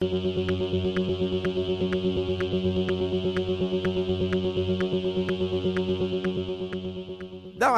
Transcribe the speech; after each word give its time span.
Damas 0.00 0.16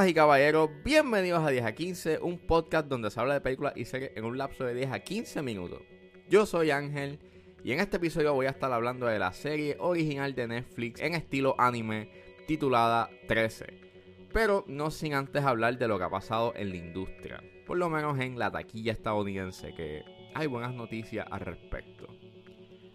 y 0.06 0.14
caballeros, 0.14 0.71
bienvenidos 0.85 1.45
a 1.45 1.50
10 1.50 1.64
a 1.64 1.74
15, 1.74 2.21
un 2.22 2.38
podcast 2.38 2.87
donde 2.87 3.11
se 3.11 3.19
habla 3.19 3.35
de 3.35 3.40
películas 3.40 3.72
y 3.74 3.87
series 3.87 4.12
en 4.14 4.24
un 4.24 4.38
lapso 4.38 4.62
de 4.62 4.74
10 4.74 4.93
a 4.93 5.00
15 5.00 5.43
minutos. 5.43 5.82
Yo 6.29 6.46
soy 6.46 6.71
Ángel 6.71 7.19
y 7.64 7.72
en 7.72 7.80
este 7.80 7.96
episodio 7.96 8.34
voy 8.34 8.46
a 8.46 8.50
estar 8.50 8.73
hablando 8.73 9.07
de 9.07 9.18
la 9.18 9.32
serie 9.32 9.77
original 9.80 10.36
de 10.36 10.46
Netflix 10.46 11.00
en 11.00 11.16
estilo 11.16 11.57
anime 11.59 12.09
titulada 12.46 13.11
13. 13.27 13.66
Pero 14.32 14.64
no 14.68 14.93
sin 14.93 15.14
antes 15.14 15.43
hablar 15.43 15.77
de 15.77 15.89
lo 15.89 15.98
que 15.98 16.04
ha 16.04 16.11
pasado 16.11 16.52
en 16.54 16.70
la 16.70 16.77
industria, 16.77 17.43
por 17.66 17.79
lo 17.79 17.91
menos 17.91 18.20
en 18.20 18.39
la 18.39 18.52
taquilla 18.52 18.93
estadounidense, 18.93 19.75
que 19.75 20.21
hay 20.35 20.46
buenas 20.46 20.75
noticias 20.75 21.27
al 21.30 21.41
respecto. 21.41 22.07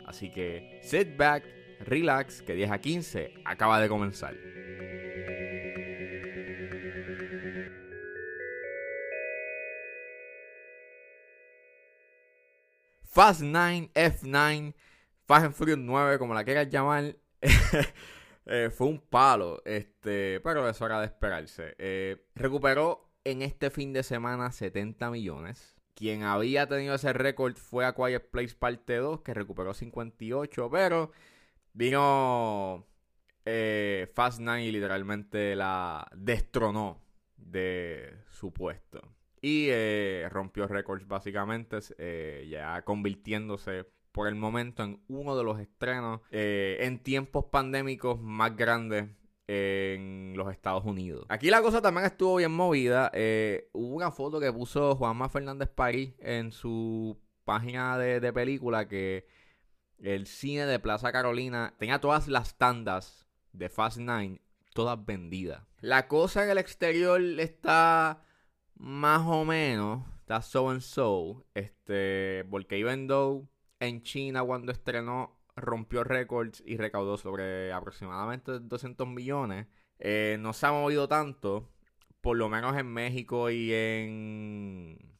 Así 0.05 0.31
que 0.31 0.79
sit 0.83 1.17
back, 1.17 1.43
relax, 1.81 2.41
que 2.41 2.53
10 2.53 2.71
a 2.71 2.79
15 2.79 3.33
acaba 3.45 3.79
de 3.79 3.89
comenzar. 3.89 4.35
Fast 13.03 13.41
9, 13.41 13.89
F9, 13.95 14.75
Fast 15.25 15.45
and 15.45 15.53
Furious 15.55 15.79
9, 15.79 16.19
como 16.19 16.35
la 16.35 16.43
quieras 16.43 16.69
llamar, 16.69 17.15
eh, 18.45 18.69
fue 18.69 18.87
un 18.87 18.99
palo, 18.99 19.61
este, 19.65 20.39
pero 20.41 20.69
eso 20.69 20.85
era 20.85 20.99
de 20.99 21.07
esperarse. 21.07 21.75
Eh, 21.79 22.27
recuperó 22.35 23.09
en 23.23 23.41
este 23.41 23.71
fin 23.71 23.91
de 23.91 24.03
semana 24.03 24.51
70 24.51 25.09
millones. 25.09 25.76
Quien 25.97 26.21
había 26.21 26.67
tenido 26.67 26.93
ese 26.93 27.11
récord 27.11 27.55
fue 27.55 27.83
A 27.83 27.91
Place 27.95 28.53
Parte 28.53 28.97
2, 28.97 29.21
que 29.21 29.33
recuperó 29.33 29.73
58, 29.73 30.69
pero 30.69 31.11
vino 31.73 32.85
eh, 33.45 34.07
Fast 34.13 34.39
9 34.39 34.63
y 34.63 34.71
literalmente 34.71 35.55
la 35.55 36.07
destronó 36.15 37.01
de 37.35 38.13
su 38.29 38.53
puesto. 38.53 39.01
Y 39.41 39.69
eh, 39.71 40.27
rompió 40.29 40.67
récords 40.67 41.07
básicamente, 41.07 41.79
eh, 41.97 42.47
ya 42.47 42.83
convirtiéndose 42.83 43.87
por 44.11 44.27
el 44.27 44.35
momento 44.35 44.83
en 44.83 45.01
uno 45.07 45.35
de 45.35 45.43
los 45.43 45.59
estrenos 45.59 46.21
en 46.29 46.99
tiempos 46.99 47.45
pandémicos 47.45 48.21
más 48.21 48.55
grandes 48.55 49.09
en 49.47 50.33
los 50.35 50.51
Estados 50.51 50.83
Unidos. 50.85 51.25
Aquí 51.29 51.49
la 51.49 51.61
cosa 51.61 51.81
también 51.81 52.05
estuvo 52.05 52.35
bien 52.35 52.51
movida. 52.51 53.11
hubo 53.73 53.95
una 53.95 54.11
foto 54.11 54.39
que 54.39 54.51
puso 54.51 54.95
Juanma 54.95 55.29
Fernández 55.29 55.69
París 55.69 56.13
en 56.19 56.51
su 56.51 57.17
página 57.45 57.97
de, 57.97 58.19
de, 58.19 58.33
película 58.33 58.87
que 58.87 59.25
el 59.99 60.27
cine 60.27 60.65
de 60.65 60.79
Plaza 60.79 61.11
Carolina 61.11 61.73
tenía 61.77 62.01
todas 62.01 62.27
las 62.27 62.57
tandas 62.57 63.25
de 63.53 63.69
Fast 63.69 63.97
Nine, 63.97 64.41
todas 64.73 65.03
vendidas. 65.05 65.63
La 65.79 66.07
cosa 66.07 66.43
en 66.43 66.49
el 66.49 66.57
exterior 66.57 67.21
está 67.21 68.21
más 68.75 69.21
o 69.25 69.45
menos 69.45 70.03
está 70.27 70.41
so 70.41 70.69
and 70.69 70.81
so. 70.81 71.45
Este, 71.53 72.45
porque 72.49 72.77
even 72.77 73.07
though 73.07 73.47
en 73.79 74.01
China 74.01 74.43
cuando 74.43 74.73
estrenó 74.73 75.36
rompió 75.57 76.03
récords 76.03 76.63
y 76.65 76.77
recaudó 76.77 77.17
sobre 77.17 77.73
aproximadamente 77.73 78.59
200 78.59 79.07
millones, 79.07 79.67
eh, 79.99 80.37
no 80.39 80.53
se 80.53 80.67
ha 80.67 80.71
movido 80.71 81.07
tanto. 81.07 81.69
Por 82.21 82.37
lo 82.37 82.49
menos 82.49 82.77
en 82.77 82.87
México 82.87 83.49
y 83.49 83.73
en 83.73 85.17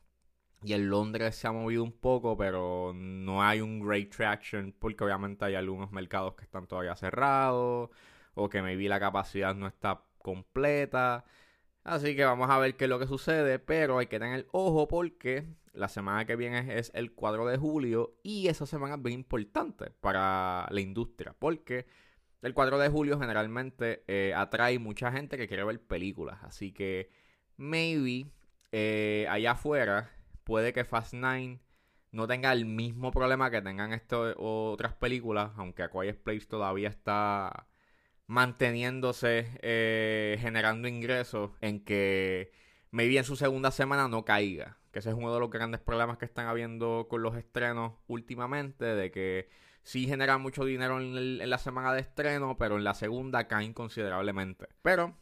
y 0.63 0.73
en 0.73 0.89
Londres 0.89 1.35
se 1.35 1.47
ha 1.47 1.51
movido 1.51 1.83
un 1.83 1.91
poco, 1.93 2.35
pero 2.37 2.91
no 2.95 3.43
hay 3.43 3.61
un 3.61 3.79
great 3.79 4.09
traction 4.09 4.73
porque 4.79 5.03
obviamente 5.03 5.45
hay 5.45 5.55
algunos 5.55 5.91
mercados 5.91 6.35
que 6.35 6.43
están 6.43 6.67
todavía 6.67 6.95
cerrados 6.95 7.89
o 8.33 8.49
que 8.49 8.61
maybe 8.61 8.89
la 8.89 8.99
capacidad 8.99 9.55
no 9.55 9.67
está 9.67 10.03
completa. 10.19 11.25
Así 11.87 12.17
que 12.17 12.25
vamos 12.25 12.49
a 12.49 12.59
ver 12.59 12.75
qué 12.75 12.83
es 12.83 12.89
lo 12.89 12.99
que 12.99 13.07
sucede, 13.07 13.59
pero 13.59 13.97
hay 13.97 14.07
que 14.07 14.19
tener 14.19 14.45
ojo 14.51 14.89
porque 14.89 15.45
la 15.71 15.87
semana 15.87 16.25
que 16.25 16.35
viene 16.35 16.77
es 16.77 16.91
el 16.93 17.13
4 17.13 17.45
de 17.45 17.57
julio 17.57 18.19
y 18.23 18.49
esa 18.49 18.65
semana 18.65 18.95
es 18.95 19.01
bien 19.01 19.19
importante 19.19 19.91
para 20.01 20.67
la 20.69 20.81
industria 20.81 21.33
porque 21.39 21.85
el 22.41 22.53
4 22.53 22.77
de 22.77 22.89
julio 22.89 23.17
generalmente 23.17 24.03
eh, 24.07 24.33
atrae 24.35 24.79
mucha 24.79 25.13
gente 25.13 25.37
que 25.37 25.47
quiere 25.47 25.63
ver 25.63 25.81
películas. 25.81 26.39
Así 26.43 26.73
que 26.73 27.09
maybe 27.55 28.33
eh, 28.73 29.25
allá 29.29 29.51
afuera 29.51 30.11
puede 30.43 30.73
que 30.73 30.83
Fast 30.83 31.13
9 31.13 31.61
no 32.11 32.27
tenga 32.27 32.51
el 32.51 32.65
mismo 32.65 33.11
problema 33.11 33.49
que 33.49 33.61
tengan 33.61 33.93
estas 33.93 34.35
otras 34.37 34.93
películas, 34.95 35.53
aunque 35.55 35.83
A 35.83 35.89
Quiet 35.89 36.21
Place 36.21 36.47
todavía 36.47 36.89
está 36.89 37.65
manteniéndose, 38.27 39.49
eh, 39.61 40.37
generando 40.39 40.87
ingresos, 40.87 41.51
en 41.61 41.83
que 41.83 42.51
maybe 42.91 43.17
en 43.17 43.23
su 43.23 43.35
segunda 43.35 43.71
semana 43.71 44.07
no 44.07 44.25
caiga. 44.25 44.77
Que 44.91 44.99
ese 44.99 45.09
es 45.09 45.15
uno 45.15 45.33
de 45.33 45.39
los 45.39 45.49
grandes 45.49 45.81
problemas 45.81 46.17
que 46.17 46.25
están 46.25 46.47
habiendo 46.47 47.07
con 47.09 47.21
los 47.21 47.35
estrenos 47.35 47.93
últimamente, 48.07 48.85
de 48.85 49.11
que 49.11 49.49
sí 49.83 50.07
generan 50.07 50.41
mucho 50.41 50.65
dinero 50.65 50.99
en, 50.99 51.41
en 51.41 51.49
la 51.49 51.57
semana 51.57 51.93
de 51.93 52.01
estreno, 52.01 52.57
pero 52.57 52.77
en 52.77 52.83
la 52.83 52.93
segunda 52.93 53.47
caen 53.47 53.73
considerablemente. 53.73 54.67
Pero 54.81 55.15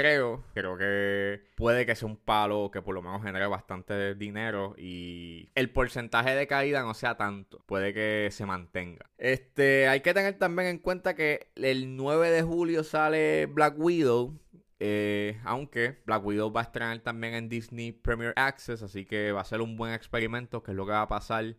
creo, 0.00 0.42
creo 0.54 0.78
que 0.78 1.42
puede 1.56 1.84
que 1.84 1.94
sea 1.94 2.08
un 2.08 2.16
palo 2.16 2.70
que 2.72 2.80
por 2.80 2.94
lo 2.94 3.02
menos 3.02 3.22
genere 3.22 3.46
bastante 3.46 4.14
dinero 4.14 4.74
y 4.78 5.50
el 5.54 5.70
porcentaje 5.70 6.34
de 6.34 6.46
caída 6.46 6.82
no 6.82 6.94
sea 6.94 7.16
tanto, 7.16 7.62
puede 7.66 7.92
que 7.92 8.28
se 8.30 8.46
mantenga. 8.46 9.10
Este, 9.18 9.88
hay 9.88 10.00
que 10.00 10.14
tener 10.14 10.38
también 10.38 10.68
en 10.68 10.78
cuenta 10.78 11.14
que 11.14 11.50
el 11.56 11.96
9 11.96 12.30
de 12.30 12.42
julio 12.42 12.82
sale 12.82 13.46
Black 13.46 13.74
Widow. 13.78 14.38
Eh, 14.82 15.38
aunque 15.44 15.98
Black 16.06 16.24
Widow 16.24 16.50
va 16.50 16.62
a 16.62 16.64
estrenar 16.64 16.98
también 17.00 17.34
en 17.34 17.50
Disney 17.50 17.92
Premier 17.92 18.32
Access, 18.36 18.82
así 18.82 19.04
que 19.04 19.30
va 19.30 19.42
a 19.42 19.44
ser 19.44 19.60
un 19.60 19.76
buen 19.76 19.92
experimento, 19.92 20.62
que 20.62 20.70
es 20.70 20.76
lo 20.76 20.86
que 20.86 20.92
va 20.92 21.02
a 21.02 21.08
pasar 21.08 21.56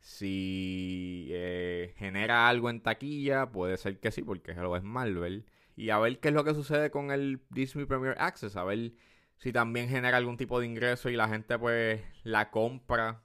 si 0.00 1.28
eh, 1.30 1.92
genera 1.98 2.48
algo 2.48 2.70
en 2.70 2.80
taquilla, 2.80 3.50
puede 3.52 3.76
ser 3.76 4.00
que 4.00 4.10
sí, 4.10 4.22
porque 4.22 4.52
es 4.52 4.82
Marvel 4.82 5.44
y 5.76 5.90
a 5.90 5.98
ver 5.98 6.20
qué 6.20 6.28
es 6.28 6.34
lo 6.34 6.44
que 6.44 6.54
sucede 6.54 6.90
con 6.90 7.10
el 7.10 7.42
Disney 7.50 7.86
Premier 7.86 8.16
Access, 8.18 8.56
a 8.56 8.64
ver 8.64 8.92
si 9.38 9.52
también 9.52 9.88
genera 9.88 10.16
algún 10.16 10.36
tipo 10.36 10.60
de 10.60 10.66
ingreso 10.66 11.10
y 11.10 11.16
la 11.16 11.28
gente 11.28 11.58
pues 11.58 12.02
la 12.22 12.50
compra, 12.50 13.22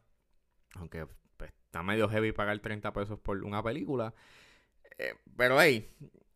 aunque 0.75 1.07
pues, 1.37 1.51
está 1.65 1.83
medio 1.83 2.09
heavy 2.09 2.31
pagar 2.31 2.59
30 2.59 2.91
pesos 2.93 3.19
por 3.19 3.43
una 3.43 3.63
película, 3.63 4.13
eh, 4.97 5.15
pero 5.37 5.61
hey, 5.61 5.87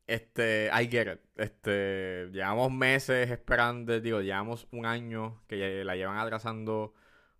este, 0.08 0.70
I 0.74 0.88
get 0.88 1.14
it, 1.14 1.20
este, 1.36 2.30
llevamos 2.32 2.72
meses 2.72 3.32
esperando, 3.32 4.00
digo, 4.00 4.22
llevamos 4.22 4.68
un 4.72 4.86
año 4.86 5.42
que 5.48 5.84
la 5.84 5.96
llevan 5.96 6.18
atrasando 6.18 6.94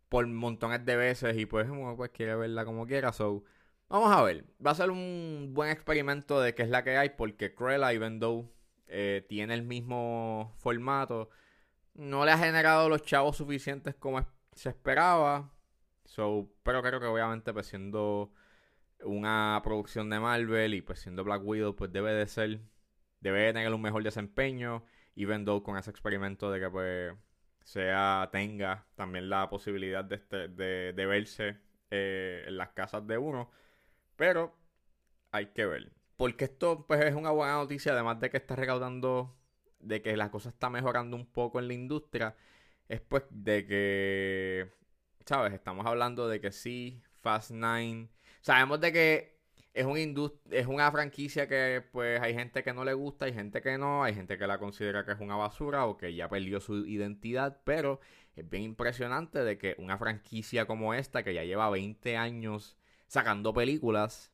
por 0.10 0.26
montones 0.28 0.86
de 0.86 0.96
veces 0.96 1.38
y 1.38 1.46
pues 1.46 1.70
uno 1.70 1.96
pues 1.98 2.12
quiere 2.12 2.36
verla 2.36 2.66
como 2.66 2.86
quiera, 2.88 3.14
so... 3.14 3.44
Vamos 3.90 4.12
a 4.12 4.24
ver, 4.24 4.46
va 4.66 4.72
a 4.72 4.76
ser 4.76 4.90
un 4.90 5.52
buen 5.54 5.70
experimento 5.70 6.42
de 6.42 6.56
qué 6.56 6.64
es 6.64 6.70
la 6.70 6.84
que 6.84 6.98
hay 6.98 7.10
porque 7.10 7.54
Cruella, 7.54 7.94
even 7.94 8.20
though 8.20 8.50
eh, 8.94 9.26
tiene 9.28 9.56
el 9.56 9.64
mismo 9.64 10.54
formato. 10.60 11.30
No 11.96 12.26
le 12.26 12.32
ha 12.32 12.38
generado 12.38 12.90
los 12.90 13.02
chavos 13.04 13.38
suficientes 13.38 13.96
como 13.96 14.26
se 14.54 14.70
esperaba. 14.70 15.52
So, 16.06 16.52
pero 16.64 16.82
creo 16.84 17.00
que 17.00 17.08
obviamente 17.08 17.54
pues 17.54 17.68
siendo 17.68 18.32
una 19.04 19.60
producción 19.64 20.10
de 20.10 20.20
Marvel 20.20 20.76
y 20.76 20.82
pues 20.82 21.00
siendo 21.00 21.24
Black 21.24 21.42
Widow 21.44 21.76
pues 21.76 21.92
debe 21.92 22.14
de 22.14 22.28
ser, 22.28 22.62
debe 23.20 23.42
de 23.42 23.54
tener 23.54 23.74
un 23.74 23.82
mejor 23.82 24.04
desempeño. 24.04 24.86
Even 25.16 25.46
though 25.46 25.64
con 25.64 25.78
ese 25.78 25.92
experimento 25.92 26.52
de 26.52 26.60
que 26.60 26.70
pues 26.70 27.14
sea, 27.64 28.30
tenga 28.32 28.86
también 28.96 29.30
la 29.30 29.50
posibilidad 29.50 30.04
de, 30.06 30.16
este, 30.16 30.48
de, 30.50 31.06
verse 31.06 31.58
eh, 31.92 32.44
en 32.48 32.58
las 32.58 32.70
casas 32.70 33.08
de 33.08 33.18
uno. 33.18 33.50
Pero 34.16 34.56
hay 35.32 35.48
que 35.48 35.66
ver. 35.66 35.92
Porque 36.24 36.46
esto 36.46 36.86
pues 36.88 37.04
es 37.04 37.16
una 37.16 37.32
buena 37.32 37.56
noticia, 37.56 37.92
además 37.92 38.18
de 38.22 38.30
que 38.30 38.38
está 38.38 38.56
recaudando, 38.56 39.36
de 39.80 40.02
que 40.02 40.16
la 40.16 40.32
cosa 40.32 40.48
está 40.48 40.70
mejorando 40.70 41.18
un 41.18 41.26
poco 41.26 41.60
en 41.60 41.68
la 41.68 41.74
industria, 41.74 42.38
es 42.88 43.02
pues 43.02 43.24
de 43.30 43.68
que, 43.68 44.72
¿sabes? 45.26 45.52
Estamos 45.52 45.86
hablando 45.86 46.30
de 46.30 46.40
que 46.40 46.54
sí, 46.54 47.02
Fast 47.22 47.52
Nine, 47.52 48.08
sabemos 48.40 48.80
de 48.80 48.94
que 48.94 49.42
es, 49.74 49.86
un 49.86 49.98
es 50.50 50.68
una 50.68 50.90
franquicia 50.94 51.50
que 51.50 51.84
pues 51.92 52.22
hay 52.22 52.34
gente 52.34 52.64
que 52.64 52.72
no 52.74 52.86
le 52.86 52.94
gusta, 52.94 53.26
hay 53.26 53.34
gente 53.34 53.62
que 53.62 53.78
no, 53.78 54.06
hay 54.06 54.16
gente 54.16 54.38
que 54.38 54.48
la 54.48 54.60
considera 54.60 55.04
que 55.04 55.12
es 55.12 55.20
una 55.20 55.36
basura 55.36 55.88
o 55.88 55.98
que 55.98 56.16
ya 56.16 56.30
perdió 56.30 56.62
su 56.62 56.86
identidad, 56.86 57.60
pero 57.66 58.00
es 58.38 58.50
bien 58.50 58.64
impresionante 58.64 59.40
de 59.44 59.58
que 59.58 59.76
una 59.78 59.98
franquicia 59.98 60.68
como 60.68 60.94
esta, 60.94 61.22
que 61.22 61.34
ya 61.34 61.44
lleva 61.44 61.70
20 61.70 62.16
años 62.16 62.78
sacando 63.08 63.54
películas, 63.54 64.33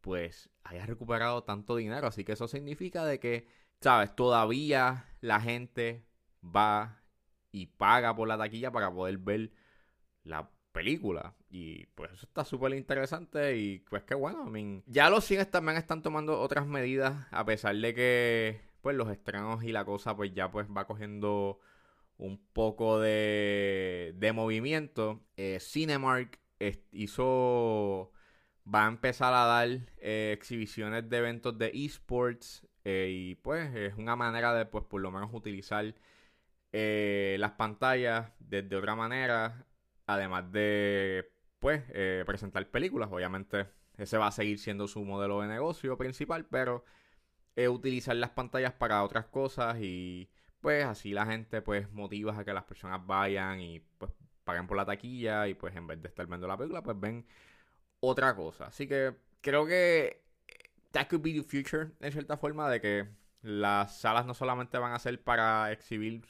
pues 0.00 0.50
haya 0.64 0.86
recuperado 0.86 1.44
tanto 1.44 1.76
dinero. 1.76 2.06
Así 2.06 2.24
que 2.24 2.32
eso 2.32 2.48
significa 2.48 3.04
de 3.04 3.18
que, 3.20 3.46
¿sabes? 3.80 4.14
Todavía 4.14 5.06
la 5.20 5.40
gente 5.40 6.04
va 6.44 7.02
y 7.52 7.66
paga 7.66 8.14
por 8.14 8.28
la 8.28 8.38
taquilla 8.38 8.70
para 8.70 8.92
poder 8.92 9.18
ver 9.18 9.52
la 10.24 10.50
película. 10.72 11.34
Y 11.50 11.86
pues 11.86 12.12
eso 12.12 12.26
está 12.26 12.44
súper 12.44 12.74
interesante 12.74 13.56
y 13.56 13.80
pues 13.80 14.04
qué 14.04 14.14
bueno. 14.14 14.50
ya 14.86 15.10
los 15.10 15.24
cines 15.24 15.50
también 15.50 15.76
están 15.76 16.02
tomando 16.02 16.40
otras 16.40 16.66
medidas 16.66 17.26
a 17.32 17.44
pesar 17.44 17.74
de 17.76 17.94
que 17.94 18.60
pues 18.80 18.96
los 18.96 19.10
estrenos 19.10 19.62
y 19.64 19.72
la 19.72 19.84
cosa 19.84 20.16
pues 20.16 20.32
ya 20.32 20.50
pues 20.50 20.68
va 20.68 20.86
cogiendo 20.86 21.58
un 22.18 22.38
poco 22.52 23.00
de, 23.00 24.14
de 24.16 24.32
movimiento. 24.32 25.20
Eh, 25.36 25.58
Cinemark 25.60 26.38
hizo 26.92 28.12
va 28.72 28.86
a 28.86 28.88
empezar 28.88 29.32
a 29.34 29.44
dar 29.46 29.68
eh, 29.98 30.32
exhibiciones 30.32 31.08
de 31.08 31.16
eventos 31.18 31.58
de 31.58 31.70
esports 31.74 32.66
eh, 32.84 33.08
y 33.10 33.34
pues 33.36 33.74
es 33.74 33.94
una 33.96 34.16
manera 34.16 34.54
de 34.54 34.66
pues 34.66 34.84
por 34.84 35.00
lo 35.00 35.10
menos 35.10 35.30
utilizar 35.32 35.94
eh, 36.72 37.36
las 37.40 37.52
pantallas 37.52 38.32
de, 38.38 38.76
otra 38.76 38.94
manera 38.94 39.66
además 40.06 40.50
de 40.52 41.32
pues 41.58 41.82
presentar 42.26 42.66
películas. 42.70 43.10
Obviamente 43.12 43.66
ese 43.98 44.16
va 44.18 44.28
a 44.28 44.32
seguir 44.32 44.58
siendo 44.58 44.88
su 44.88 45.04
modelo 45.04 45.40
de 45.42 45.48
negocio 45.48 45.96
principal 45.98 46.46
pero 46.46 46.84
utilizar 47.68 48.16
las 48.16 48.30
pantallas 48.30 48.72
para 48.72 49.04
otras 49.04 49.26
cosas 49.26 49.76
y 49.80 50.30
pues 50.60 50.86
así 50.86 51.12
la 51.12 51.26
gente 51.26 51.60
pues 51.60 51.92
motiva 51.92 52.38
a 52.38 52.44
que 52.44 52.54
las 52.54 52.64
personas 52.64 53.06
vayan 53.06 53.60
y 53.60 53.80
pues 53.98 54.10
paguen 54.44 54.66
por 54.66 54.78
la 54.78 54.86
taquilla 54.86 55.46
y 55.46 55.54
pues 55.54 55.76
en 55.76 55.86
vez 55.86 56.00
de 56.00 56.08
estar 56.08 56.26
viendo 56.26 56.48
la 56.48 56.56
película 56.56 56.82
pues 56.82 56.98
ven 56.98 57.26
otra 58.00 58.34
cosa. 58.34 58.66
Así 58.66 58.86
que 58.86 59.14
creo 59.40 59.66
que 59.66 60.22
that 60.92 61.08
could 61.08 61.22
be 61.22 61.32
the 61.32 61.42
future, 61.42 61.92
en 62.00 62.12
cierta 62.12 62.36
forma, 62.36 62.68
de 62.70 62.80
que 62.80 63.08
las 63.42 63.98
salas 64.00 64.26
no 64.26 64.34
solamente 64.34 64.78
van 64.78 64.92
a 64.92 64.98
ser 64.98 65.22
para 65.22 65.72
exhibir 65.72 66.24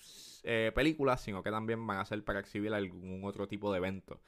eh, 0.45 0.73
películas, 0.75 1.21
sino 1.23 1.43
que 1.43 1.51
también 1.51 1.85
van 1.87 1.99
a 1.99 2.05
ser 2.05 2.25
para 2.25 2.41
exhibir 2.41 2.73
algún 2.73 3.25
otro 3.25 3.49
tipo 3.49 3.73
de 3.73 3.79
evento. 3.79 4.21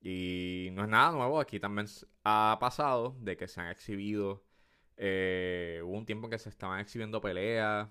Y 0.00 0.70
no 0.72 0.82
es 0.82 0.88
nada 0.88 1.12
nuevo, 1.12 1.40
aquí 1.40 1.60
también 1.60 1.86
ha 2.24 2.58
pasado 2.60 3.16
de 3.20 3.36
que 3.36 3.48
se 3.48 3.60
han 3.60 3.68
exhibido, 3.68 4.44
eh, 4.96 5.80
hubo 5.84 5.96
un 5.96 6.06
tiempo 6.06 6.26
en 6.26 6.32
que 6.32 6.38
se 6.38 6.48
estaban 6.48 6.80
exhibiendo 6.80 7.20
peleas, 7.20 7.88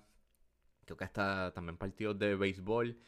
creo 0.84 0.96
que 0.96 1.04
hasta 1.04 1.52
también 1.54 1.78
partidos 1.78 2.18
de 2.18 2.36
béisbol. 2.36 2.98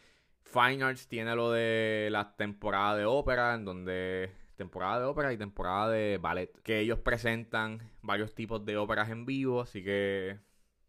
Fine 0.42 0.84
Arts 0.84 1.08
tiene 1.08 1.34
lo 1.36 1.50
de 1.52 2.08
la 2.10 2.36
temporada 2.36 2.96
de 2.96 3.04
ópera, 3.06 3.54
en 3.54 3.64
donde 3.64 4.32
temporada 4.56 5.00
de 5.00 5.04
ópera 5.06 5.32
y 5.32 5.38
temporada 5.38 5.90
de 5.90 6.18
ballet. 6.18 6.50
Que 6.62 6.80
ellos 6.80 6.98
presentan 7.00 7.90
varios 8.02 8.34
tipos 8.34 8.64
de 8.64 8.76
óperas 8.76 9.10
en 9.10 9.26
vivo, 9.26 9.62
así 9.62 9.82
que, 9.82 10.38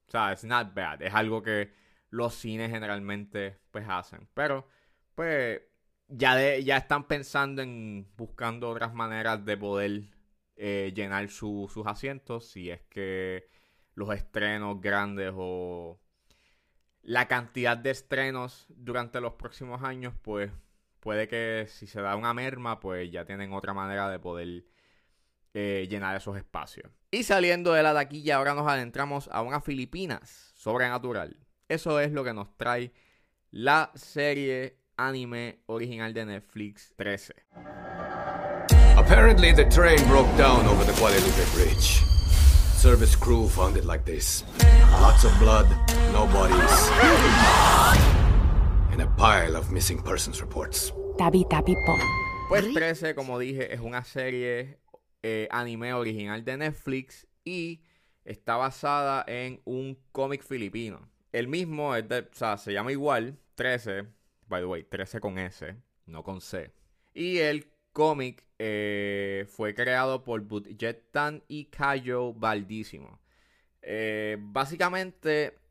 o 0.08 0.12
sea, 0.12 0.32
it's 0.32 0.44
not 0.44 0.74
bad. 0.74 1.02
Es 1.02 1.14
algo 1.14 1.42
que 1.42 1.72
los 2.10 2.36
cines 2.36 2.72
generalmente 2.72 3.60
pues 3.72 3.86
hacen. 3.90 4.28
Pero, 4.34 4.68
pues, 5.16 5.62
ya, 6.08 6.36
de, 6.36 6.64
ya 6.64 6.78
están 6.78 7.08
pensando 7.08 7.62
en 7.62 8.08
buscando 8.18 8.70
otras 8.70 8.94
maneras 8.94 9.44
de 9.46 9.58
poder 9.58 10.04
eh, 10.56 10.94
llenar 10.96 11.30
sus 11.30 11.72
asientos. 11.86 12.50
Si 12.50 12.70
es 12.70 12.82
que 12.90 13.48
los 13.96 14.14
estrenos 14.14 14.82
grandes 14.82 15.32
o 15.36 16.00
la 17.02 17.28
cantidad 17.28 17.78
de 17.78 17.92
estrenos 17.92 18.66
durante 18.70 19.22
los 19.22 19.34
próximos 19.34 19.84
años, 19.84 20.14
pues 20.22 20.52
puede 21.06 21.28
que 21.28 21.68
si 21.70 21.86
se 21.86 22.02
da 22.02 22.16
una 22.16 22.34
merma, 22.34 22.80
pues 22.80 23.12
ya 23.12 23.26
tienen 23.26 23.54
otra 23.54 23.76
manera 23.76 24.10
de 24.10 24.18
poder 24.18 24.66
eh, 25.54 25.86
llenar 25.88 26.16
esos 26.16 26.36
espacios. 26.36 26.92
Y 27.12 27.22
saliendo 27.22 27.74
de 27.74 27.84
la 27.84 27.94
taquilla, 27.94 28.38
ahora 28.38 28.56
nos 28.56 28.68
adentramos 28.68 29.30
a 29.32 29.44
una 29.44 29.62
Filipinas 29.62 30.52
sobrenatural. 30.56 31.38
Eso 31.70 32.00
es 32.00 32.12
lo 32.12 32.24
que 32.24 32.34
nos 32.34 32.58
trae 32.58 32.92
la 33.52 33.92
serie 33.94 34.80
anime 34.98 35.60
original 35.68 36.12
de 36.12 36.26
Netflix 36.26 36.92
13. 36.96 37.36
Apparently 38.98 39.54
the 39.54 39.66
train 39.66 40.04
broke 40.08 40.36
down 40.40 40.66
over 40.66 40.84
the 40.86 41.00
Guadalupe 41.00 41.46
Bridge. 41.54 42.02
Service 42.76 43.16
crew 43.16 43.48
found 43.48 43.78
it 43.78 43.86
like 43.86 44.06
this. 44.06 44.44
Lots 45.00 45.24
of 45.24 45.38
blood, 45.38 45.68
no 46.12 46.26
bodies. 46.34 47.85
And 48.96 49.04
a 49.04 49.16
pile 49.18 49.58
of 49.58 49.72
missing 49.72 50.02
persons 50.02 50.40
reports. 50.40 50.94
Tabi 51.18 51.46
Tabi 51.50 51.76
Pues 52.48 52.74
13, 52.74 53.14
como 53.14 53.38
dije, 53.40 53.74
es 53.74 53.82
una 53.82 54.04
serie 54.04 54.80
eh, 55.22 55.48
anime 55.52 55.94
original 55.94 56.46
de 56.46 56.58
Netflix 56.58 57.28
y 57.44 57.82
está 58.24 58.56
basada 58.56 59.26
en 59.28 59.60
un 59.66 59.98
cómic 60.14 60.44
filipino. 60.44 61.10
El 61.34 61.48
mismo 61.50 61.94
es 61.96 62.08
de, 62.08 62.20
o 62.20 62.28
sea, 62.32 62.58
se 62.58 62.72
llama 62.72 62.92
igual, 62.92 63.38
13, 63.56 64.04
by 64.48 64.62
the 64.62 64.66
way, 64.66 64.84
13 64.84 65.20
con 65.20 65.40
S, 65.40 65.76
no 66.06 66.24
con 66.24 66.40
C. 66.40 66.72
Y 67.14 67.40
el 67.40 67.68
cómic 67.92 68.46
eh, 68.60 69.46
fue 69.50 69.74
creado 69.74 70.24
por 70.24 70.40
Budget 70.42 71.12
Tan 71.12 71.44
y 71.50 71.66
Cayo 71.66 72.34
Valdísimo. 72.34 73.20
Eh, 73.82 74.38
básicamente 74.40 75.65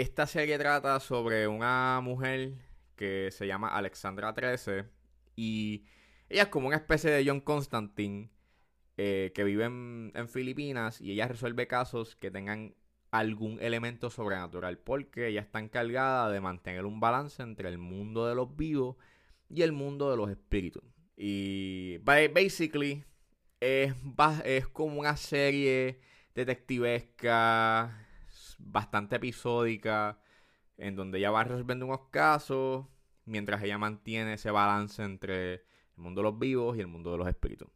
esta 0.00 0.26
serie 0.26 0.56
trata 0.56 0.98
sobre 1.00 1.46
una 1.46 2.00
mujer 2.02 2.54
que 2.96 3.28
se 3.30 3.46
llama 3.46 3.68
Alexandra 3.68 4.32
13 4.32 4.86
y 5.36 5.84
ella 6.30 6.44
es 6.44 6.48
como 6.48 6.68
una 6.68 6.76
especie 6.76 7.10
de 7.10 7.22
John 7.26 7.40
Constantine 7.40 8.30
eh, 8.96 9.32
que 9.34 9.44
vive 9.44 9.66
en, 9.66 10.28
Filipinas 10.30 10.98
y 11.02 11.12
ella 11.12 11.28
resuelve 11.28 11.66
casos 11.66 12.16
que 12.16 12.30
tengan 12.30 12.74
algún 13.10 13.58
elemento 13.60 14.08
sobrenatural 14.08 14.78
porque 14.78 15.28
ella 15.28 15.42
está 15.42 15.58
encargada 15.58 16.30
de 16.30 16.40
mantener 16.40 16.86
un 16.86 16.98
balance 16.98 17.42
entre 17.42 17.68
el 17.68 17.76
mundo 17.76 18.26
de 18.26 18.34
los 18.34 18.56
vivos 18.56 18.96
y 19.50 19.60
el 19.60 19.72
mundo 19.72 20.10
de 20.10 20.16
los 20.16 20.30
espíritus. 20.30 20.82
Y 21.18 21.98
basically 21.98 23.04
es, 23.60 23.92
es 24.46 24.68
como 24.68 25.00
una 25.00 25.18
serie 25.18 26.00
detectivesca 26.34 28.08
bastante 28.64 29.16
episódica, 29.16 30.18
en 30.76 30.96
donde 30.96 31.18
ella 31.18 31.30
va 31.30 31.44
resolviendo 31.44 31.86
unos 31.86 32.08
casos, 32.10 32.86
mientras 33.24 33.62
ella 33.62 33.78
mantiene 33.78 34.34
ese 34.34 34.50
balance 34.50 35.02
entre 35.02 35.54
el 35.54 35.62
mundo 35.96 36.20
de 36.20 36.30
los 36.30 36.38
vivos 36.38 36.76
y 36.76 36.80
el 36.80 36.86
mundo 36.86 37.12
de 37.12 37.18
los 37.18 37.28
espíritus. 37.28 37.68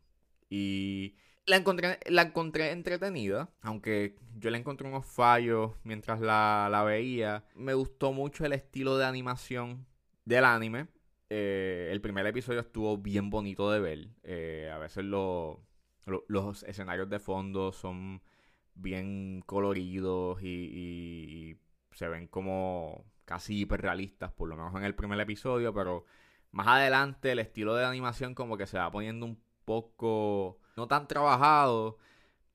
Y 0.49 1.17
la 1.47 1.56
encontré, 1.56 1.99
la 2.06 2.23
encontré 2.23 2.73
entretenida, 2.73 3.50
aunque 3.62 4.17
yo 4.38 4.50
le 4.50 4.59
encontré 4.59 4.88
unos 4.88 5.06
fallos 5.06 5.73
mientras 5.85 6.21
la, 6.21 6.83
veía. 6.87 7.44
Me 7.55 7.75
gustó 7.75 8.12
mucho 8.12 8.44
el 8.44 8.53
estilo 8.53 8.97
de 8.99 9.05
animación 9.05 9.87
del 10.25 10.44
anime. 10.44 10.88
Eh, 11.29 11.88
el 11.91 12.00
primer 12.00 12.27
episodio 12.27 12.61
estuvo 12.61 12.97
bien 12.99 13.31
bonito 13.31 13.71
de 13.71 13.81
ver. 13.81 14.09
Eh, 14.23 14.71
a 14.73 14.79
veces 14.79 15.05
los 15.05 15.59
escenarios 16.65 17.09
de 17.09 17.19
fondo 17.19 17.73
son 17.73 18.23
bien 18.76 19.42
coloridos 19.47 20.42
y, 20.42 21.59
se 21.92 22.09
ven 22.09 22.26
como 22.28 23.04
casi 23.25 23.61
hiperrealistas, 23.61 24.33
por 24.33 24.49
lo 24.49 24.56
menos 24.56 24.75
en 24.76 24.85
el 24.85 24.95
primer 24.95 25.18
episodio, 25.21 25.75
pero 25.75 26.04
más 26.52 26.66
adelante 26.68 27.33
el 27.33 27.38
estilo 27.38 27.75
de 27.75 27.87
animación 27.87 28.35
como 28.35 28.56
que 28.59 28.66
se 28.66 28.78
va 28.78 28.90
poniendo 28.90 29.26
un 29.26 29.40
poco 29.64 30.59
no 30.76 30.87
tan 30.88 31.09
trabajado. 31.09 31.99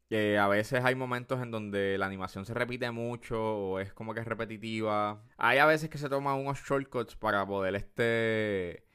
que 0.09 0.37
a 0.37 0.47
veces 0.47 0.83
hay 0.85 0.95
momentos 0.95 1.41
en 1.41 1.51
donde 1.51 1.97
la 1.97 2.05
animación 2.07 2.45
se 2.45 2.53
repite 2.53 2.91
mucho 2.91 3.41
o 3.41 3.79
es 3.79 3.93
como 3.93 4.13
que 4.13 4.21
es 4.21 4.27
repetitiva. 4.27 5.23
Hay 5.37 5.57
a 5.59 5.65
veces 5.65 5.89
que 5.89 5.97
se 5.97 6.09
toman 6.09 6.37
unos 6.39 6.59
shortcuts 6.59 7.15
para 7.15 7.45
poder 7.47 7.75
este 7.75 8.85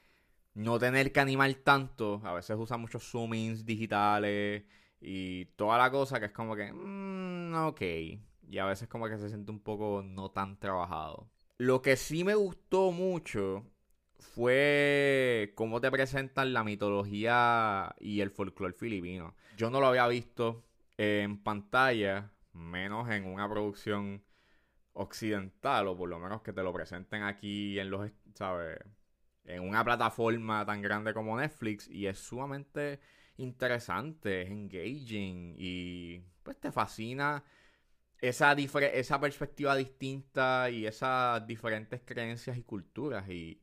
no 0.54 0.78
tener 0.78 1.12
que 1.12 1.20
animar 1.20 1.54
tanto. 1.64 2.20
A 2.24 2.34
veces 2.34 2.56
usa 2.58 2.76
muchos 2.76 3.04
zoomings 3.10 3.64
digitales 3.66 4.64
y 5.00 5.46
toda 5.56 5.78
la 5.78 5.90
cosa 5.90 6.18
que 6.20 6.26
es 6.26 6.32
como 6.32 6.56
que, 6.56 6.72
mmm, 6.72 7.54
ok. 7.66 7.80
Y 8.48 8.58
a 8.58 8.66
veces 8.66 8.88
como 8.88 9.08
que 9.08 9.18
se 9.18 9.28
siente 9.28 9.50
un 9.50 9.60
poco 9.60 10.02
no 10.04 10.30
tan 10.30 10.58
trabajado. 10.58 11.28
Lo 11.58 11.82
que 11.82 11.96
sí 11.96 12.22
me 12.24 12.34
gustó 12.34 12.92
mucho 12.92 13.64
fue 14.18 15.52
cómo 15.54 15.80
te 15.80 15.90
presentan 15.90 16.52
la 16.52 16.64
mitología 16.64 17.94
y 17.98 18.20
el 18.20 18.30
folclore 18.30 18.74
filipino. 18.74 19.34
Yo 19.56 19.70
no 19.70 19.80
lo 19.80 19.86
había 19.86 20.06
visto 20.06 20.64
en 20.96 21.42
pantalla, 21.42 22.32
menos 22.52 23.08
en 23.10 23.26
una 23.26 23.48
producción 23.48 24.22
occidental, 24.92 25.88
o 25.88 25.96
por 25.96 26.08
lo 26.08 26.18
menos 26.18 26.42
que 26.42 26.52
te 26.52 26.62
lo 26.62 26.72
presenten 26.72 27.22
aquí 27.22 27.78
en 27.78 27.90
los, 27.90 28.10
¿sabes? 28.34 28.78
En 29.44 29.62
una 29.62 29.84
plataforma 29.84 30.64
tan 30.64 30.82
grande 30.82 31.14
como 31.14 31.38
Netflix 31.38 31.88
y 31.88 32.06
es 32.06 32.18
sumamente 32.18 33.00
interesante, 33.38 34.42
es 34.42 34.50
engaging 34.50 35.54
y 35.58 36.20
pues 36.42 36.58
te 36.58 36.72
fascina 36.72 37.44
esa, 38.20 38.52
esa 38.52 39.20
perspectiva 39.20 39.76
distinta 39.76 40.70
y 40.70 40.86
esas 40.86 41.46
diferentes 41.46 42.00
creencias 42.04 42.56
y 42.56 42.62
culturas. 42.62 43.28
Y 43.28 43.62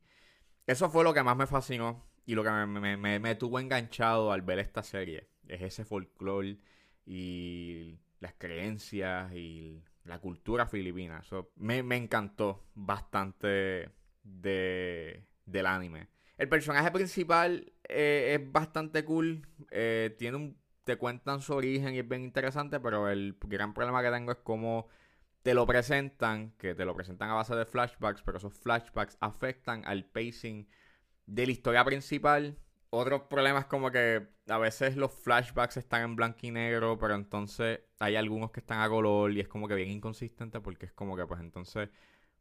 eso 0.66 0.90
fue 0.90 1.04
lo 1.04 1.14
que 1.14 1.22
más 1.22 1.36
me 1.36 1.46
fascinó 1.46 2.06
y 2.26 2.34
lo 2.34 2.44
que 2.44 2.50
me, 2.50 3.18
me, 3.18 3.34
tuvo 3.36 3.60
enganchado 3.60 4.32
al 4.32 4.42
ver 4.42 4.58
esta 4.58 4.82
serie. 4.82 5.28
Es 5.48 5.62
ese 5.62 5.84
folclore 5.84 6.58
y 7.06 7.98
las 8.20 8.34
creencias 8.34 9.32
y 9.34 9.82
la 10.04 10.20
cultura 10.20 10.66
filipina. 10.66 11.20
Eso 11.20 11.52
me, 11.56 11.82
me 11.82 11.96
encantó 11.96 12.64
bastante 12.74 13.90
de, 14.22 15.24
del 15.44 15.66
anime. 15.66 16.08
El 16.36 16.48
personaje 16.48 16.90
principal 16.90 17.72
eh, 17.88 18.38
es 18.38 18.52
bastante 18.52 19.04
cool. 19.04 19.46
Eh, 19.70 20.14
tiene 20.18 20.36
un, 20.36 20.58
te 20.84 20.96
cuentan 20.96 21.40
su 21.40 21.54
origen 21.54 21.94
y 21.94 22.00
es 22.00 22.08
bien 22.08 22.22
interesante, 22.22 22.80
pero 22.80 23.08
el 23.08 23.36
gran 23.40 23.74
problema 23.74 24.02
que 24.02 24.10
tengo 24.10 24.32
es 24.32 24.38
cómo 24.42 24.88
te 25.42 25.54
lo 25.54 25.66
presentan, 25.66 26.52
que 26.58 26.74
te 26.74 26.84
lo 26.84 26.94
presentan 26.94 27.30
a 27.30 27.34
base 27.34 27.54
de 27.54 27.66
flashbacks, 27.66 28.22
pero 28.22 28.38
esos 28.38 28.54
flashbacks 28.54 29.16
afectan 29.20 29.84
al 29.86 30.06
pacing 30.06 30.66
de 31.26 31.46
la 31.46 31.52
historia 31.52 31.84
principal. 31.84 32.58
Otros 32.90 33.22
problemas 33.22 33.66
como 33.66 33.90
que 33.90 34.26
a 34.48 34.58
veces 34.58 34.96
los 34.96 35.12
flashbacks 35.12 35.76
están 35.76 36.02
en 36.02 36.16
blanco 36.16 36.38
y 36.42 36.50
negro, 36.50 36.98
pero 36.98 37.14
entonces 37.14 37.80
hay 37.98 38.16
algunos 38.16 38.52
que 38.52 38.60
están 38.60 38.80
a 38.80 38.88
color 38.88 39.32
y 39.32 39.40
es 39.40 39.48
como 39.48 39.68
que 39.68 39.74
bien 39.74 39.90
inconsistente 39.90 40.60
porque 40.60 40.86
es 40.86 40.92
como 40.92 41.16
que 41.16 41.26
pues 41.26 41.40
entonces, 41.40 41.90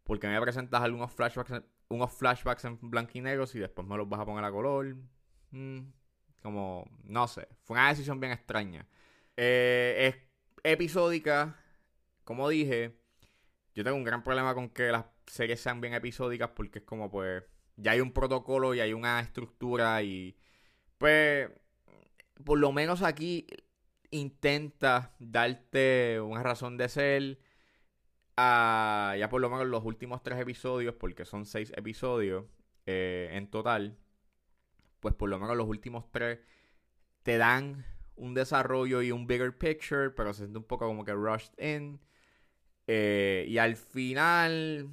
¿por 0.04 0.20
qué 0.20 0.28
me 0.28 0.40
presentas 0.40 0.82
algunos 0.82 1.12
flashbacks, 1.12 1.62
unos 1.96 2.12
flashbacks 2.14 2.66
en 2.66 2.80
blanco 2.82 3.12
y 3.16 3.22
negro 3.22 3.48
si 3.48 3.60
después 3.60 3.88
me 3.88 3.98
los 3.98 4.08
vas 4.10 4.22
a 4.22 4.26
poner 4.26 4.44
a 4.44 4.52
color? 4.52 4.96
Mm, 5.52 5.80
como, 6.42 6.90
no 7.04 7.28
sé, 7.28 7.48
fue 7.64 7.78
una 7.78 7.90
decisión 7.90 8.20
bien 8.20 8.32
extraña. 8.32 8.88
Eh, 9.38 10.14
es 10.64 10.72
episódica, 10.74 11.58
como 12.24 12.50
dije, 12.50 12.96
yo 13.76 13.84
tengo 13.84 13.98
un 13.98 14.04
gran 14.04 14.24
problema 14.24 14.54
con 14.54 14.70
que 14.70 14.92
las 14.92 15.06
series 15.28 15.62
sean 15.62 15.82
bien 15.82 15.94
episódicas 15.94 16.52
porque 16.56 16.80
es 16.80 16.86
como 16.86 17.10
pues 17.10 17.44
ya 17.78 17.92
hay 17.92 18.02
un 18.02 18.12
protocolo 18.12 18.74
y 18.76 18.80
hay 18.80 18.94
una 18.94 19.20
estructura 19.20 20.04
y 20.04 20.38
pues 20.98 21.50
por 22.44 22.60
lo 22.60 22.72
menos 22.72 23.02
aquí 23.02 23.48
intenta 24.12 25.16
darte 25.20 26.20
una 26.22 26.44
razón 26.44 26.78
de 26.78 26.90
ser 26.90 27.40
a 28.38 29.16
ya 29.18 29.30
por 29.30 29.42
lo 29.42 29.50
menos 29.50 29.68
los 29.68 29.84
últimos 29.84 30.24
tres 30.24 30.40
episodios 30.40 30.96
porque 30.96 31.26
son 31.26 31.46
seis 31.46 31.72
episodios 31.76 32.46
eh, 32.86 33.30
en 33.34 33.50
total 33.50 33.98
pues 35.00 35.14
por 35.14 35.30
lo 35.30 35.40
menos 35.40 35.56
los 35.56 35.68
últimos 35.68 36.12
tres 36.12 36.40
te 37.24 37.38
dan 37.38 37.86
un 38.16 38.34
desarrollo 38.34 39.02
y 39.02 39.12
un 39.12 39.28
bigger 39.28 39.58
picture 39.58 40.10
pero 40.10 40.34
se 40.34 40.44
siente 40.44 40.58
un 40.58 40.66
poco 40.66 40.86
como 40.88 41.06
que 41.06 41.14
rushed 41.14 41.54
in 41.60 42.00
eh, 42.88 43.46
y 43.48 43.58
al 43.58 43.76
final 43.76 44.90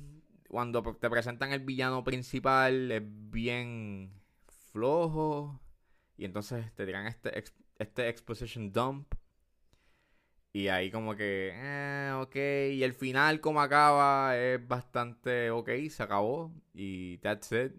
cuando 0.48 0.82
te 0.82 1.08
presentan 1.08 1.52
el 1.52 1.60
villano 1.60 2.02
principal 2.02 2.90
es 2.90 3.02
bien 3.04 4.12
flojo. 4.72 5.60
Y 6.16 6.24
entonces 6.24 6.74
te 6.74 6.84
tiran 6.84 7.06
este, 7.06 7.44
este 7.78 8.08
exposition 8.08 8.72
dump. 8.72 9.14
Y 10.52 10.68
ahí 10.68 10.90
como 10.90 11.14
que, 11.16 11.52
eh, 11.54 12.12
ok. 12.16 12.36
Y 12.74 12.82
el 12.82 12.94
final 12.94 13.40
como 13.40 13.60
acaba 13.60 14.36
es 14.36 14.66
bastante 14.66 15.50
ok, 15.50 15.70
se 15.88 16.02
acabó. 16.02 16.52
Y 16.74 17.18
that's 17.18 17.52
it. 17.52 17.72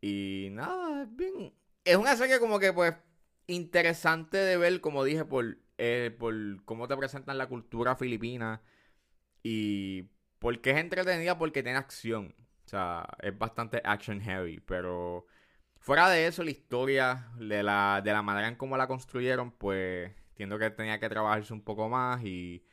Y 0.00 0.48
nada, 0.52 1.02
es 1.02 1.16
bien... 1.16 1.52
Es 1.84 1.96
una 1.96 2.16
serie 2.16 2.38
como 2.38 2.58
que 2.60 2.72
pues 2.72 2.94
interesante 3.48 4.36
de 4.38 4.56
ver, 4.56 4.80
como 4.80 5.04
dije, 5.04 5.24
por, 5.24 5.58
eh, 5.78 6.14
por 6.18 6.34
cómo 6.64 6.86
te 6.88 6.96
presentan 6.96 7.38
la 7.38 7.48
cultura 7.48 7.96
filipina. 7.96 8.62
Y 9.42 10.10
porque 10.38 10.70
es 10.70 10.76
entretenida 10.78 11.38
porque 11.38 11.62
tiene 11.62 11.78
acción. 11.78 12.34
O 12.66 12.68
sea, 12.68 13.06
es 13.20 13.36
bastante 13.36 13.82
action 13.84 14.20
heavy. 14.20 14.60
Pero 14.60 15.26
fuera 15.80 16.08
de 16.08 16.26
eso, 16.26 16.44
la 16.44 16.50
historia, 16.52 17.28
de 17.38 17.62
la, 17.64 18.00
de 18.04 18.12
la 18.12 18.22
manera 18.22 18.48
en 18.48 18.56
cómo 18.56 18.76
la 18.76 18.86
construyeron, 18.88 19.52
pues 19.52 20.12
entiendo 20.42 20.58
que 20.58 20.70
tenía 20.70 20.98
que 20.98 21.08
trabajarse 21.08 21.52
un 21.52 21.62
poco 21.62 21.88
más 21.88 22.22
y 22.24 22.64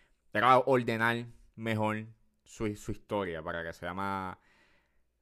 ordenar 0.65 1.27
mejor 1.55 2.07
su, 2.43 2.67
historia 2.67 3.43
para 3.43 3.63
que 3.63 3.73
sea 3.73 3.93
más 3.93 4.37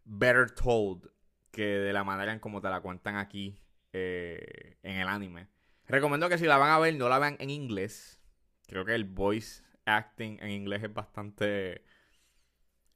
better 0.06 0.52
told 0.52 1.10
que 1.52 1.66
de 1.66 1.92
la 1.92 2.06
manera 2.06 2.32
en 2.32 2.40
cómo 2.40 2.62
te 2.62 2.70
la 2.70 2.80
cuentan 2.80 3.18
aquí 3.18 3.62
eh, 3.92 4.78
en 4.82 4.98
el 4.98 5.08
anime. 5.10 5.48
Recomiendo 5.88 6.30
que 6.30 6.38
si 6.38 6.46
la 6.46 6.58
van 6.58 6.72
a 6.72 6.80
ver, 6.80 6.96
no 6.96 7.10
la 7.10 7.20
vean 7.20 7.36
en 7.40 7.50
inglés. 7.50 8.22
Creo 8.68 8.86
que 8.86 8.96
el 8.96 9.04
voice 9.04 9.64
acting 9.86 10.40
en 10.42 10.52
inglés 10.52 10.84
es 10.84 10.94
bastante 10.94 11.84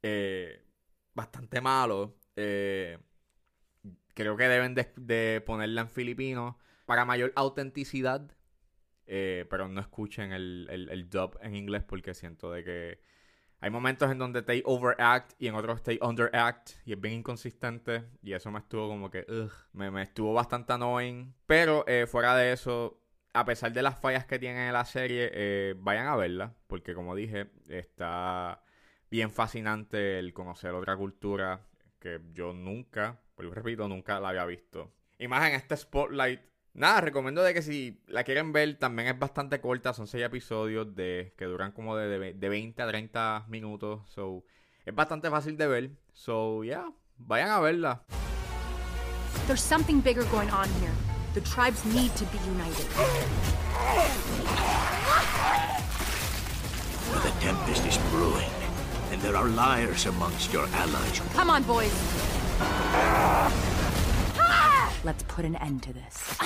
eh, 0.02 0.64
bastante 1.14 1.60
malo. 1.60 2.16
Eh, 2.38 2.98
creo 4.14 4.38
que 4.38 4.48
deben 4.48 4.76
de, 4.76 5.42
ponerla 5.46 5.82
en 5.82 5.90
filipino 5.90 6.58
para 6.86 7.04
mayor 7.04 7.34
autenticidad. 7.36 8.32
Eh, 9.14 9.46
pero 9.50 9.68
no 9.68 9.82
escuchen 9.82 10.32
el, 10.32 10.68
el, 10.70 11.10
dub 11.10 11.38
en 11.42 11.54
inglés 11.54 11.84
porque 11.84 12.14
siento 12.14 12.50
de 12.50 12.64
que 12.64 13.02
hay 13.60 13.70
momentos 13.70 14.10
en 14.10 14.18
donde 14.18 14.42
te 14.42 14.64
overact 14.66 15.34
y 15.38 15.48
en 15.48 15.56
otros 15.56 15.84
te 15.84 16.00
underact 16.02 16.70
y 16.86 16.94
es 16.94 17.02
bien 17.02 17.16
inconsistente 17.16 18.06
y 18.24 18.32
eso 18.32 18.52
me 18.52 18.60
estuvo 18.60 18.88
como 18.88 19.12
que 19.12 19.26
me, 19.74 19.92
me, 19.92 20.04
estuvo 20.04 20.34
bastante 20.34 20.72
annoying 20.72 21.36
pero 21.46 21.84
fuera 22.08 22.38
de 22.38 22.54
eso 22.54 23.02
a 23.34 23.44
pesar 23.44 23.74
de 23.74 23.82
las 23.82 24.00
fallas 24.00 24.26
que 24.26 24.40
tiene 24.40 24.72
la 24.72 24.86
serie 24.86 25.74
vayan 25.80 26.08
a 26.08 26.16
verla 26.16 26.56
porque 26.68 26.94
como 26.94 27.14
dije 27.14 27.52
está 27.68 28.64
bien 29.10 29.30
fascinante 29.30 30.20
el 30.20 30.32
conocer 30.34 30.72
otra 30.72 30.96
cultura 30.96 31.68
que 32.02 32.20
yo 32.34 32.52
nunca, 32.52 33.22
pues 33.36 33.50
repito, 33.52 33.88
nunca 33.88 34.20
la 34.20 34.30
había 34.30 34.46
visto. 34.46 34.92
Y 35.20 35.28
más 35.28 35.48
en 35.48 35.56
este 35.56 35.78
Spotlight. 35.78 36.42
Nada, 36.74 37.02
recomiendo 37.02 37.44
de 37.44 37.54
que 37.54 37.62
si 37.62 38.02
la 38.08 38.24
quieren 38.24 38.54
ver, 38.54 38.78
también 38.80 39.10
es 39.10 39.20
bastante 39.20 39.60
corta, 39.60 39.94
son 39.94 40.08
seis 40.08 40.24
episodios 40.24 40.96
de 40.96 41.34
que 41.38 41.46
duran 41.46 41.74
como 41.74 41.98
de, 41.98 42.34
de 42.34 42.50
20 42.50 42.82
a 42.82 42.88
30 42.88 43.46
minutos. 43.50 44.02
So, 44.10 44.46
es 44.86 44.96
bastante 44.96 45.30
fácil 45.30 45.58
de 45.58 45.68
ver. 45.68 45.92
So, 46.14 46.64
yeah, 46.64 46.90
vayan 47.18 47.50
a 47.50 47.60
verla. 47.60 48.04
There's 49.48 49.62
something 49.62 50.02
bigger 50.02 50.24
going 50.32 50.50
on 50.50 50.70
here. 50.80 50.94
The 51.34 51.42
tribes 51.42 51.84
need 51.86 52.16
to 52.16 52.26
be 52.26 52.38
united. 52.50 52.88
The 57.22 57.32
tempest 57.42 57.86
is 57.86 57.98
brewing. 58.12 58.50
And 59.12 59.22
there 59.22 59.36
are 59.36 59.50
liars 59.50 60.06
amongst 60.06 60.54
your 60.54 60.68
allies. 60.74 61.22
Come 61.34 61.50
on, 61.50 61.64
boys. 61.64 61.92
Let's 65.04 65.24
put 65.24 65.46
an 65.46 65.56
end 65.56 65.82
to 65.84 65.94
this. 65.94 66.38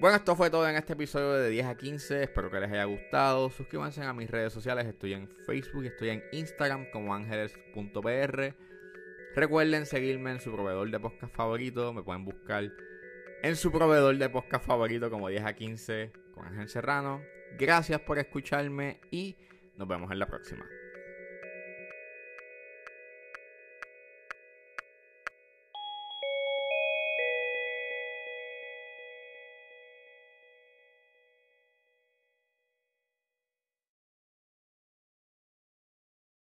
Bueno, 0.00 0.16
esto 0.16 0.36
fue 0.36 0.50
todo 0.50 0.68
en 0.68 0.76
este 0.76 0.92
episodio 0.92 1.32
de 1.32 1.48
10 1.48 1.66
a 1.66 1.76
15. 1.76 2.22
Espero 2.24 2.50
que 2.50 2.60
les 2.60 2.70
haya 2.70 2.84
gustado. 2.84 3.48
Suscríbanse 3.48 4.02
a 4.02 4.12
mis 4.12 4.30
redes 4.30 4.52
sociales. 4.52 4.86
Estoy 4.86 5.14
en 5.14 5.28
Facebook 5.46 5.86
estoy 5.86 6.10
en 6.10 6.24
Instagram 6.32 6.90
como 6.92 7.14
ángeles.pr. 7.14 8.54
Recuerden 9.34 9.86
seguirme 9.86 10.32
en 10.32 10.40
su 10.40 10.52
proveedor 10.52 10.90
de 10.90 11.00
podcast 11.00 11.34
favorito. 11.34 11.92
Me 11.94 12.02
pueden 12.02 12.26
buscar 12.26 12.70
en 13.42 13.56
su 13.56 13.72
proveedor 13.72 14.16
de 14.18 14.28
podcast 14.28 14.64
favorito 14.66 15.10
como 15.10 15.28
10 15.28 15.44
a 15.44 15.54
15 15.54 16.12
con 16.34 16.44
Ángel 16.44 16.68
Serrano. 16.68 17.22
Gracias 17.58 17.98
por 18.02 18.18
escucharme 18.18 19.00
y 19.10 19.36
nos 19.76 19.88
vemos 19.88 20.12
en 20.12 20.18
la 20.18 20.26
próxima. 20.26 20.64